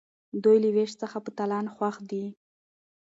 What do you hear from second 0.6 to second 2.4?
له ویش څخه په تالان خوښ دي.